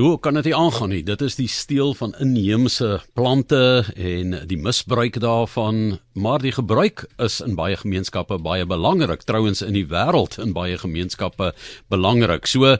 [0.00, 1.02] So kan dit nie aangaan nie.
[1.04, 7.36] Dit is die steel van inheemse plante en die misbruik daarvan, maar die gebruik is
[7.44, 9.26] in baie gemeenskappe baie belangrik.
[9.28, 11.50] Trouwens in die wêreld in baie gemeenskappe
[11.92, 12.48] belangrik.
[12.48, 12.78] So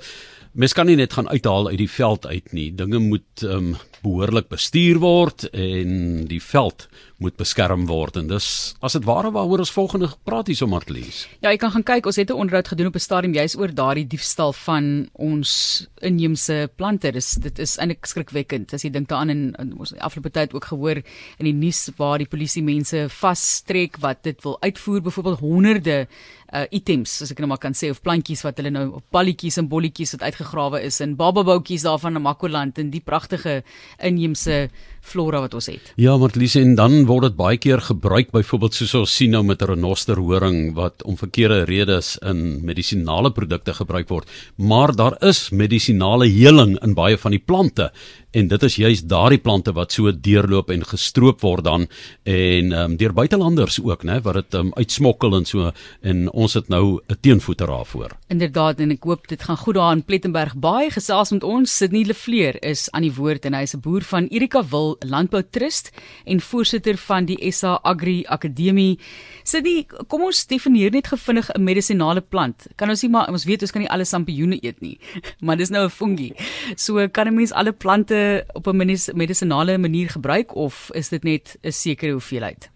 [0.56, 2.70] mens kan nie net gaan uithaal uit die veld uit nie.
[2.72, 6.88] Dinge moet um, behoorlik bestuur word en die veld
[7.20, 8.48] moet beskerm word en dis
[8.80, 11.26] as dit ware waaroor ons volgende praat hier so Martlies.
[11.44, 13.74] Ja, jy kan gaan kyk, ons het 'n onderhoud gedoen op 'n stadium juis oor
[13.74, 17.12] daardie diefstal van ons inheemse plante.
[17.12, 20.64] Dis dit is eintlik skrikwekkend as jy dink daaraan en, en ons afgelope tyd ook
[20.64, 21.02] gehoor
[21.38, 26.08] in die nuus waar die polisie mense vasstrek wat dit wil uitvoer, byvoorbeeld honderde
[26.50, 29.58] uh items, as ek nou maar kan sê of plantjies wat hulle nou op balletjies
[29.60, 33.60] en bolletjies wat uitgegrawe is en bababoutjies daarvan in Makoland en die pragtige
[34.02, 34.68] inheemse
[35.00, 35.92] flora wat ons het.
[36.00, 39.40] Ja, maar Lise en dan word dit baie keer gebruik byvoorbeeld soos ons sien nou
[39.46, 44.30] met renosterhoring wat om verkeerde redes in medisinale produkte gebruik word.
[44.56, 47.88] Maar daar is medisinale heling in baie van die plante
[48.30, 51.86] en dit is juist daardie plante wat so deurloop en gestroop word dan
[52.30, 55.72] en um, deur buitelanders ook nê wat dit um, uitsmokkel en so
[56.06, 58.16] en ons het nou 'n teenvoeter daarvoor.
[58.28, 62.04] Inderdaad en ek hoop dit gaan goed daar in Plettenberg Baai gesels met ons Sidney
[62.04, 65.90] Lefleur is aan die woord en hy is 'n boer van Erika Wil Landbou Trust
[66.24, 68.98] en voorsitter van die SA Agri Akademie.
[69.42, 72.66] Sidney, kom ons definieer net gevindig 'n medisinale plant.
[72.76, 74.98] Kan ons nie maar ons weet ons kan nie alle sampioene eet nie,
[75.44, 76.34] maar dis nou 'n fungie.
[76.76, 78.19] So kan 'n mens alle plante
[78.52, 78.76] op 'n
[79.14, 82.70] medisinale manier gebruik of is dit net 'n sekere hoeveelheid?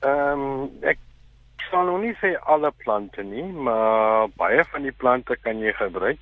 [0.00, 0.98] Ehm um, ek
[1.70, 6.18] sal nou nie sê alle plante nie, maar baie van die plante kan jy gebruik.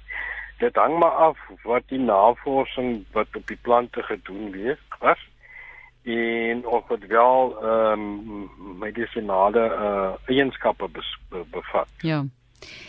[0.59, 5.19] Dit hang maar af wat die navorsing wat op die plante gedoen wees was
[6.09, 10.89] en of dit wel ehm um, medisinale uh, eienskappe
[11.51, 11.89] bevat.
[11.99, 12.25] Ja.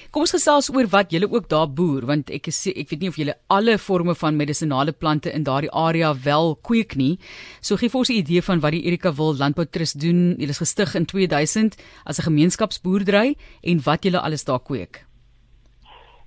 [0.09, 3.09] Kom ons gesels oor wat julle ook daar boer want ek is ek weet nie
[3.11, 7.19] of julle alle forme van medisinale plante in daardie area wel kweek nie.
[7.61, 10.35] So gee vir ons 'n idee van wat die Erika Wil Landbou Trust doen.
[10.37, 15.05] Julle is gestig in 2000 as 'n gemeenskapsboerdery en wat julle alles daar kweek.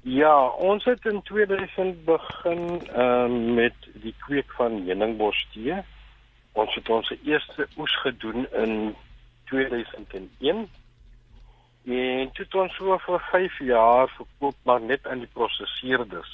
[0.02, 5.82] Ja, ons het in 2000 begin um, met die kweek van heuningbostee.
[6.52, 8.94] Ons het ons eerste oes gedoen in
[9.44, 10.68] 2001
[11.84, 16.32] En het ons so vir 5 jaar verkoop maar net aan die prosesseerders.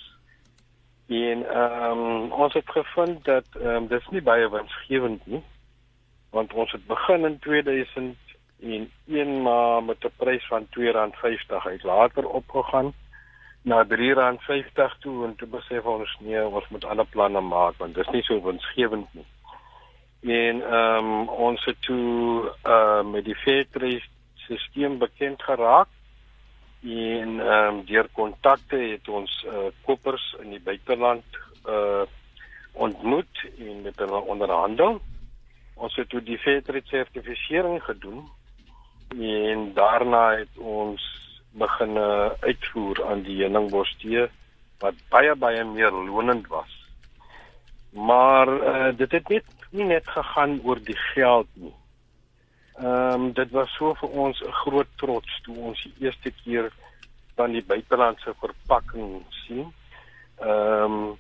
[1.09, 5.43] En ehm um, ons het gevind dat ehm um, dis nie baie winsgewend nie.
[6.31, 8.17] Want ons het begin in 2000
[8.63, 12.93] en een maar met 'n prys van R2.50 uit later opgegaan
[13.63, 18.07] na R3.50 toe en toe besef ons nee, ons moet ander planne maak want dit
[18.07, 19.27] is nie so winsgewend nie.
[20.21, 24.18] En ehm um, ons het toe uh met die Fairtrade
[24.49, 25.89] stelsel bekend geraak
[26.83, 31.25] en ehm um, deur kontakte het ons uh, kopers in die buiteland
[31.67, 32.07] uh
[32.79, 35.01] ontmoet en met hulle onderhandel.
[35.75, 38.21] Ons het toe die Fairtrade sertifisering gedoen
[39.19, 41.03] en daarna het ons
[41.59, 41.99] begin
[42.41, 44.29] uitvoer aan die heuningbostee
[44.79, 46.71] wat baie baie meer lonend was.
[47.91, 51.75] Maar uh, dit het net nie net gegaan oor die geld nie.
[52.79, 56.71] Ehm um, dit was so vir ons 'n groot trots toe ons die eerste keer
[57.35, 59.73] van die buitelandse verpakking sien.
[60.39, 61.19] Ehm um,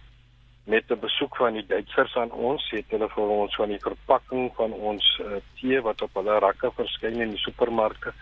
[0.64, 4.54] met 'n besoek van die Duitsers aan ons het hulle vir ons van die verpakking
[4.54, 8.12] van ons uh, tee wat op hulle rakke verskyn in die supermarkte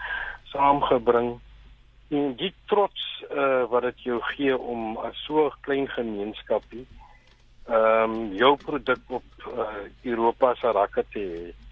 [0.45, 1.41] saamgebring.
[2.09, 6.87] En die trots uh, wat dit jou gee om as so 'n klein gemeenskapie
[7.69, 9.69] ehm um, jou produk op uh,
[10.03, 11.66] Europa se rakke te hê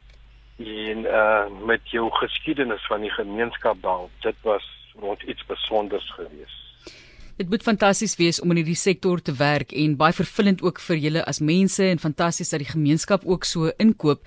[0.57, 4.65] en uh met jou geskiedenis van die gemeenskap daar dit was
[5.01, 6.63] rond iets spesiaals geweest.
[7.37, 11.01] Dit moet fantasties wees om in hierdie sektor te werk en baie vervullend ook vir
[11.03, 14.21] julle as mense en fantasties dat die gemeenskap ook so inkoop.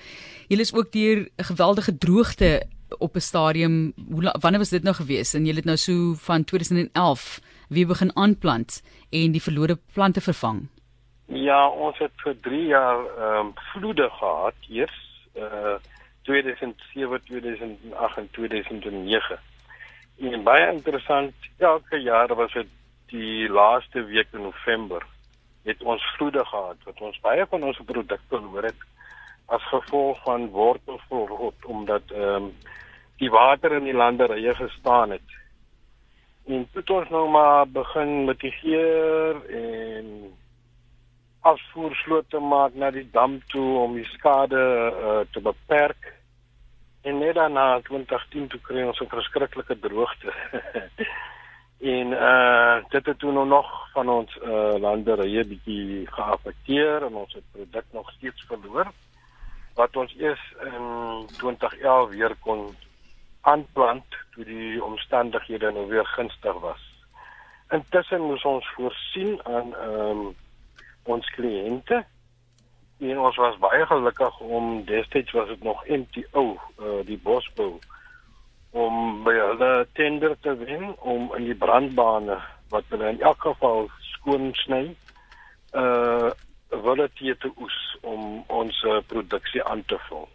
[0.52, 2.68] Julle is ook deur 'n geweldige droogte
[3.00, 3.94] op 'n stadium.
[4.12, 5.34] Hoe wanneer was dit nou gewees?
[5.34, 7.40] En julle het nou so van 2011
[7.70, 10.68] weer begin aanplant en die verlore plante vervang.
[11.26, 15.76] Ja, ons het vir 3 jaar ehm um, vloede gehad eers uh
[16.28, 19.40] 2007, 2008 en 2009.
[20.18, 22.74] En baie interessant, elke jaar was dit
[23.12, 25.06] die laaste week in November
[25.68, 28.84] het ons vloede gehad wat ons baie van ons produkte verloor het
[29.56, 32.52] as gevolg van wortelrot omdat ehm um,
[33.18, 35.30] die water in die landerye gestaan het.
[36.46, 40.12] En toe het ons nou maar begin mitigeer en
[41.42, 46.14] afvoerslote maak na die dam toe om die skade uh, te beperk.
[47.08, 50.34] En net daarna 2010 toe kry ons 'n verskriklike droogte.
[51.78, 57.34] En uh dit het toe nou nog van ons uh landerye bietjie geaffekteer en ons
[57.34, 58.88] het produk nog steeds verloor
[59.76, 60.88] wat ons eers in
[61.38, 62.76] 2011 weer kon
[63.42, 66.82] aanplant toe die omstandighede nou weer gunstig was.
[67.70, 70.36] Intussen moes ons voorsien aan ehm um,
[71.04, 72.06] ons kliënte
[73.00, 77.78] en ons was baie gelukkig om destyds was dit nog MTO uh, die Bosbou
[78.72, 82.40] om by hulle tender te wen om in die brandbane
[82.70, 84.84] wat hulle in elk geval skoon sny
[85.74, 86.34] uh
[86.68, 90.26] wil dit te oes om ons produksie aan te vul.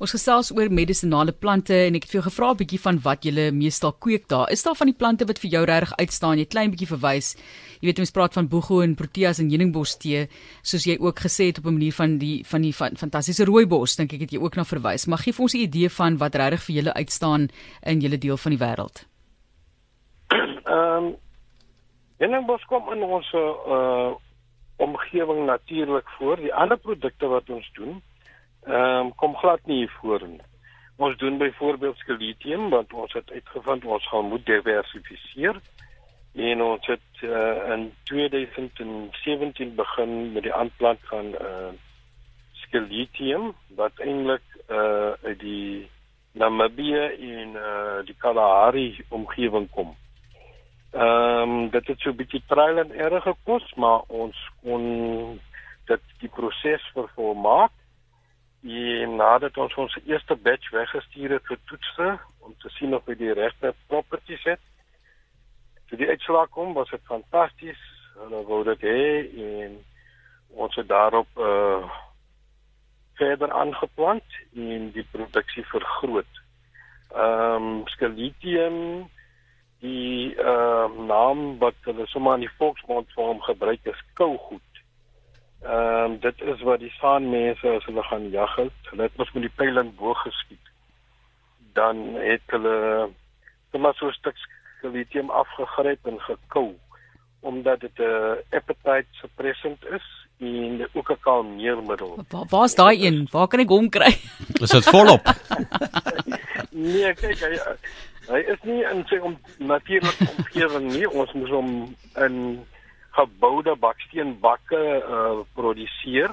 [0.00, 3.24] Ons gesels oor medisonale plante en ek het vir jou gevra 'n bietjie van wat
[3.24, 4.48] jy meestal kweek daar.
[4.50, 6.38] Is daar van die plante wat vir jou regtig uitstaan?
[6.38, 7.36] Jy klein bietjie verwys.
[7.82, 10.28] Jy weet ons praat van boego en proteas en heuningbos tee,
[10.62, 13.96] soos jy ook gesê het op 'n manier van die van die van, fantastiese rooibos,
[13.96, 15.06] dink ek het jy ook na verwys.
[15.06, 17.48] Maar gee vir ons 'n idee van wat regtig vir julle uitstaan
[17.82, 19.06] in julle deel van die wêreld.
[20.64, 21.16] Ehm um,
[22.16, 24.14] heuningbos kom in ons uh
[24.78, 26.36] omgewing natuurlik voor.
[26.36, 28.02] Die ander produkte wat ons doen
[28.66, 30.40] ehm um, kom glad nie voor nie.
[30.96, 35.60] Ons doen byvoorbeeld skeletium want ons het uitgevind ons gaan moet diversifiseer
[36.32, 41.70] en ons het uh, in 2017 begin met die aanplant van uh
[42.52, 45.88] skeletium wat eintlik uh uit die
[46.32, 47.02] Namibië
[47.32, 49.96] en uh die Kalahari omgewing kom.
[50.92, 55.40] Ehm um, dit het so 'n bietjie trial and error gekos, maar ons kon
[55.86, 57.72] dit die proses vervolmaak
[58.62, 62.08] en nadat ons ons eerste batch weggestuur het vir toetse
[62.44, 64.60] om te sien of hy die regte properties het.
[65.88, 67.80] Toe die uitslag kom, was dit fantasties.
[68.20, 69.02] Hulle wou dit hê
[69.46, 69.78] en
[70.60, 71.98] ons het daarop uh
[73.20, 76.38] verder aangeplant en die produksie vergroot.
[77.12, 78.78] Ehm um, Skeletium
[79.80, 84.69] die ehm uh, naam wat hulle sommer in die volksmond vir hom gebruik is kougoed.
[85.62, 88.78] Ehm um, dit is wat die saanmense as hulle gaan jag het.
[88.90, 90.70] Hulle het mos met die pyl en boog geskiet.
[91.72, 93.08] Dan het hulle
[93.70, 94.36] sommer so 'n stuk
[94.82, 96.74] lithium afgegryp en gekou
[97.40, 100.06] omdat dit 'n uh, appetite suppressant is
[100.38, 102.24] en ook 'n kalmeermiddel.
[102.28, 103.28] Waar waar's daai een?
[103.30, 104.16] Waar kan ek hom kry?
[104.62, 105.22] Is dit volop?
[106.70, 107.58] nee, kyk hy
[108.30, 111.10] hy is nie in sy om, natuurlike omgewing nie.
[111.10, 112.36] Ons moes hom in
[113.16, 116.30] geboude baksteenbakke uh produseer.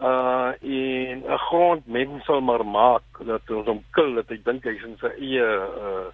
[0.00, 4.84] Uh en 'n grondmens sal maar maak dat ons hom kil dat ek dink hy's
[4.84, 5.48] in sy eie
[5.84, 6.08] uh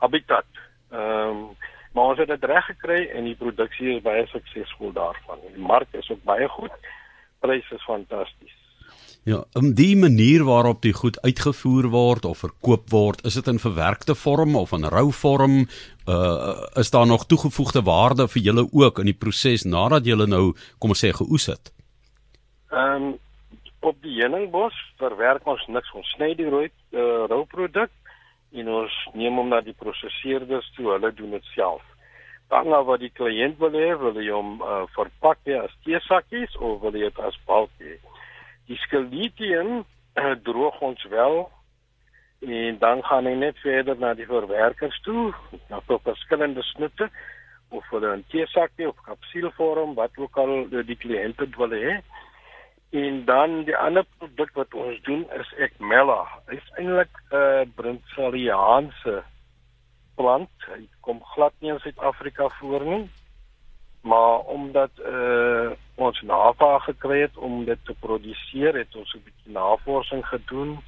[0.00, 0.48] habitat.
[0.90, 1.56] Ehm um,
[1.92, 5.42] maar ons het dit reg gekry en die produksie is baie suksesvol daarvan.
[5.54, 6.74] Die mark is ook baie goed.
[7.40, 8.59] Pryse is fantasties.
[9.28, 13.58] Ja, om die manier waarop die goed uitgevoer word of verkoop word, is dit in
[13.60, 15.66] verwerkte vorm of in rou vorm?
[16.08, 20.54] Uh is daar nog toegevoegde waarde vir julle ook in die proses nadat julle nou,
[20.78, 21.72] kom ons sê, geoes het?
[22.72, 23.18] Ehm um,
[23.80, 27.92] op die heuningbos verwerk ons niks, ons sny die rooi uh, rou produk
[28.52, 31.84] en ons neem hom na die prosesseerders toe, hulle doen dit self.
[32.48, 36.56] Dan nou wat die kliënt wil hê, wil hy hom uh, verpak hê as teesakkies
[36.58, 38.00] of wil hy dit as balk hê?
[38.70, 41.42] Die skeletium uh, droog ons wel.
[42.40, 45.30] En dan gaan hy net verder na die verwerkers toe
[45.68, 47.10] na verskillende snitte
[47.70, 52.00] of vir 'n teesakkie of kapsuulvorm wat ook al die kliënte wil hê
[52.90, 59.22] en dan die ander produk wat ons doen is ekmella is eintlik 'n uh, brintsaliaanse
[60.16, 60.50] plant.
[60.66, 63.04] Hy kom glad nie in Suid-Afrika voor nie
[64.00, 69.52] maar omdat uh, ons navraag gekry het om dit te produseer, het ons 'n bietjie
[69.52, 70.80] navorsing gedoen.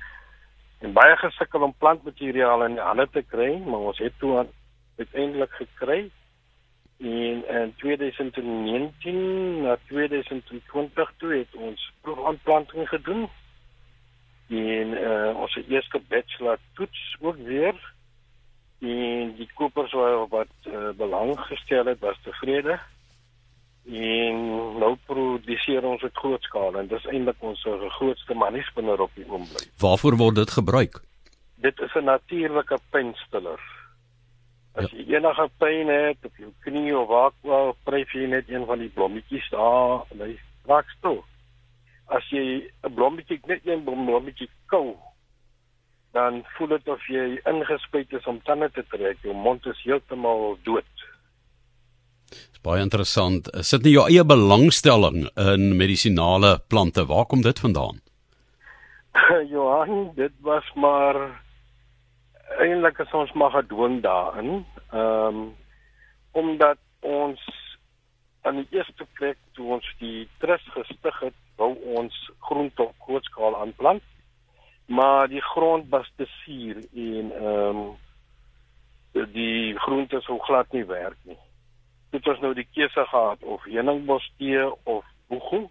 [0.79, 4.47] En baie gesukkel om plantmateriaal in die hande te kry, maar ons het toe
[4.97, 6.11] uiteindelik gekry.
[7.01, 13.29] En in 2019 na 2020 toe het ons proefaanplanting gedoen.
[14.49, 17.95] En uh, ons eerste bachelor toets ook weer.
[18.79, 22.81] En die kopers wat, wat uh, belang gestel het was tevrede
[23.85, 24.43] en
[24.79, 27.65] nou produseer ons dit grootskaal en dis eintlik ons
[27.99, 29.71] grootste maniespinner op die oomblik.
[29.83, 31.01] Waarvoor word dit gebruik?
[31.63, 33.61] Dit is 'n natuurlike pynstiller.
[34.75, 34.97] As ja.
[34.97, 38.79] jy enige pyn het op jou knie of waar wel pryf jy net een van
[38.79, 41.25] die blommetjies daar en hy raak stil.
[42.07, 44.97] As jy 'n blommetjie net een blommetjie kou
[46.13, 49.21] dan voel dit of jy ingespuit is om tande te trek.
[49.25, 50.92] Jou mond is heeltemal dood.
[52.63, 53.49] Baie interessant.
[53.67, 57.07] Sit nie jou eie belangstelling in medisinale plante.
[57.11, 57.99] Waar kom dit vandaan?
[59.55, 61.19] Johan, dit was maar
[62.63, 64.65] eintlik as ons maar gedwing daarin.
[64.93, 65.43] Ehm um,
[66.33, 67.41] omdat ons
[68.43, 72.15] aan die eerste plek toe ons die trust gestig het, wou ons
[72.47, 74.03] groente op groot skaal aanplant.
[74.87, 77.85] Maar die grond was te suur en ehm um,
[79.35, 81.39] die groente sou glad nie werk nie.
[82.13, 85.69] Dit was nou die keuse gehad of heuningbos tee of boegoe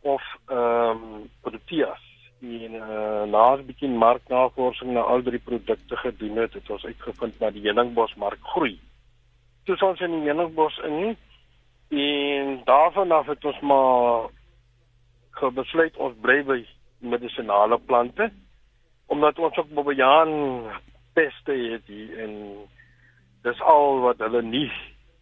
[0.00, 2.02] of ehm um, proteas
[2.40, 7.38] en uh, na 'n bietjie marknavorsing na al drie produkte gedoen het, het ons uitgevind
[7.38, 8.78] dat die heuningbosmark groei.
[9.64, 11.16] Toe ons in die heuningbos in
[11.88, 14.30] en daarvan af het ons maar
[15.52, 16.66] besluit ons bly by
[16.98, 18.30] medisinale plante
[19.06, 20.32] omdat ons ook bobejaan
[21.12, 21.88] peste het
[22.18, 22.32] en
[23.42, 24.70] dis al wat hulle nie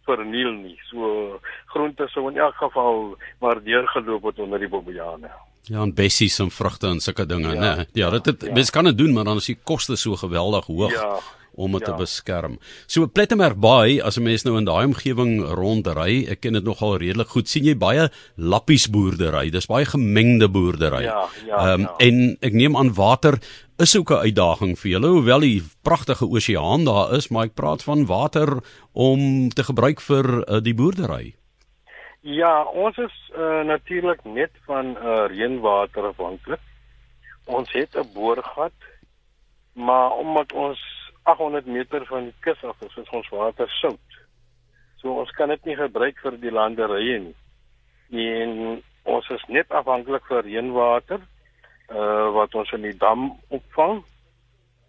[0.05, 0.77] verniel nie.
[0.89, 1.39] So
[1.73, 5.31] groente sou in elk geval maar deurgeloop het onder die bobejane.
[5.71, 7.85] Ja, en bessies en vrugte en sulke dinge, ja, né?
[7.93, 8.53] Ja, dit het ja.
[8.53, 10.91] mens kan dit doen, maar dan is die koste so geweldig hoog.
[10.91, 11.19] Ja
[11.53, 11.91] om dit ja.
[11.91, 12.57] te beskerm.
[12.89, 16.97] So Plettenberg Bay, as 'n mens nou in daai omgewing rondry, ek ken dit nogal
[16.97, 17.49] redelik goed.
[17.49, 19.49] sien jy baie lappies boerdery.
[19.49, 21.03] Dis baie gemengde boerdery.
[21.03, 21.73] Ja, ja.
[21.73, 21.93] Um, ja.
[21.99, 23.39] en ek neem aan water
[23.77, 27.83] is ook 'n uitdaging vir julle, hoewel die pragtige oseaan daar is, maar ek praat
[27.83, 31.35] van water om te gebruik vir uh, die boerdery.
[32.21, 36.61] Ja, ons is uh, natuurlik net van uh, reënwater afhanklik.
[37.45, 38.77] Ons het 'n boorgat,
[39.73, 40.79] maar omdat ons
[41.23, 44.09] 800 meter van die kus af is, is ons water sout.
[44.95, 47.35] So ons kan dit nie gebruik vir die landerye nie.
[48.11, 51.19] En ons is net afhanklik van reënwater
[51.89, 54.03] uh wat ons in die dam opvang.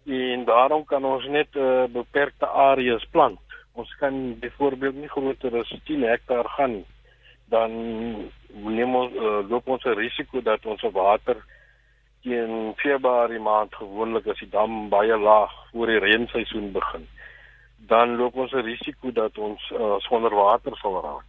[0.05, 3.39] En daarom kan ons net 'n uh, beperkte areas plant.
[3.73, 6.85] Ons kan byvoorbeeld nie groter as 10 hektaar gaan nie.
[7.49, 7.71] Dan
[8.49, 11.37] neem ons uh, loop ons 'n risiko dat ons water
[12.25, 17.05] teen Februarie maand gewoonlik as die dam baie laag voor die reenseisoen begin,
[17.91, 21.25] dan loop ons 'n risiko dat ons uh, sonder water sal raak.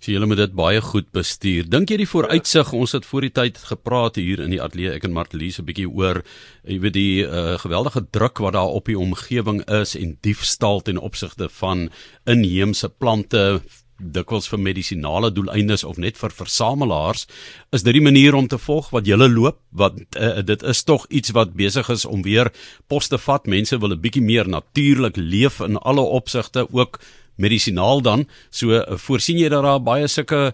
[0.00, 1.66] So julle moet dit baie goed bestuur.
[1.72, 5.08] Dink jy die vooruitsig, ons het voor die tyd gepraat hier in die ateljee ek
[5.08, 6.22] en Martelies 'n bietjie oor
[6.64, 10.98] jy weet die uh, geweldige druk wat daar op die omgewing is en diefstal ten
[10.98, 11.90] opsigte van
[12.26, 13.60] inheemse plante,
[13.98, 17.26] dikwels vir medisinale doeleindes of net vir versamelaars
[17.72, 19.60] is dit die manier om te volg wat julle loop?
[19.72, 22.52] Wat uh, dit is tog iets wat besig is om weer
[22.88, 23.46] pos te vat.
[23.46, 27.00] Mense wil 'n bietjie meer natuurlik leef in alle opsigte ook
[27.36, 28.26] medisinaal dan.
[28.50, 30.52] So uh, voorsien jy dat daar baie sulke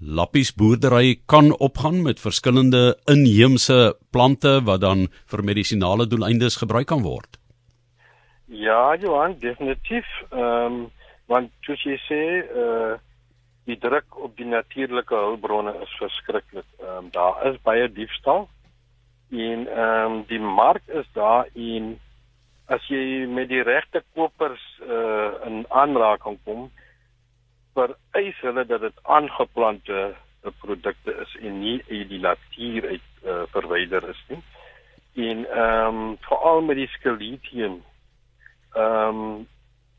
[0.00, 7.02] lappies boerdery kan opgaan met verskillende inheemse plante wat dan vir medisinale doeleindes gebruik kan
[7.02, 7.38] word?
[8.46, 10.06] Ja Johan definitief.
[10.32, 10.84] Ehm um
[11.26, 12.94] want soos jy sê uh
[13.64, 16.66] die druk op die natuurlike hulpbronne is verskriklik.
[16.80, 18.48] Ehm um, daar is baie diefstal
[19.30, 21.98] en ehm um, die mark is daar en
[22.66, 26.70] as jy met die regte kopers uh in aanraking kom
[27.74, 30.14] vereis hulle dat dit aangeplante
[30.50, 34.42] produkte is en nie uit die natuur uit uh, verwyder is nie.
[35.28, 37.82] En ehm um, veral met die skeletium
[38.74, 39.48] ehm um,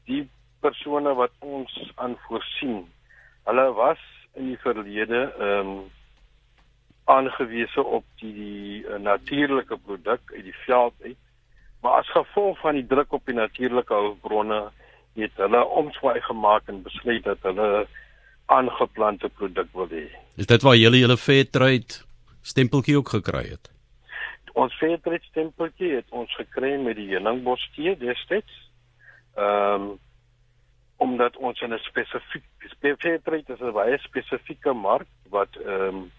[0.05, 0.29] die
[0.59, 2.85] persone wat ons aan voorsien.
[3.43, 4.01] Hulle was
[4.33, 5.91] in die verlede ehm um,
[7.05, 11.21] aangewese op die, die uh, natuurlike produk uit die veld uit.
[11.85, 14.71] Maar as gevolg van die druk op die natuurlike hulpbronne
[15.13, 17.85] het hulle omswaai gemaak en besluit dat hulle
[18.45, 20.07] aangeplante produk wil hê.
[20.41, 21.99] Is dit waar julle julle Fairtrade
[22.41, 23.69] stempeltjie ook gekry het?
[24.57, 28.57] Ons Fairtrade stempeltjie het ons gekry met die heuningbos tee destyds.
[29.37, 29.93] Ehm um,
[30.97, 36.11] omdat ons in 'n spesifiek spesifieke is 'n baie spesifieke mark wat ehm um,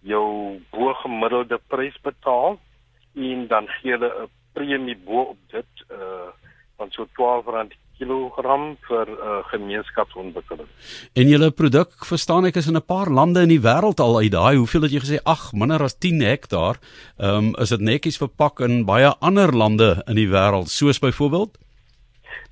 [0.00, 2.58] jou bo-gemiddelde prys betaal
[3.14, 6.32] en dan gee hulle 'n premie bo op dit uh
[6.76, 10.68] van so R12 kilogram vir uh, gemeenskapsontwikkeling.
[11.16, 14.32] En julle produk verstaan ek is in 'n paar lande in die wêreld al uit
[14.32, 16.76] daai hoeveel het jy gesê ag minder as 10 hektaar.
[17.18, 21.56] Ehm um, is dit netjies verpak in baie ander lande in die wêreld soos byvoorbeeld?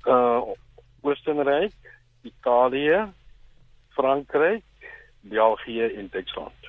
[0.07, 0.41] Uh
[1.05, 1.77] Oostenryk,
[2.23, 3.05] Italië,
[3.93, 4.65] Frankryk,
[5.21, 6.64] België en Duitsland.